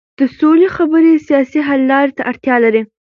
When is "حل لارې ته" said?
1.67-2.21